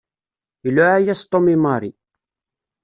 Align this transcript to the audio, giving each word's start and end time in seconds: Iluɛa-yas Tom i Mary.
Iluɛa-yas 0.67 1.21
Tom 1.23 1.45
i 1.53 1.57
Mary. 1.63 1.91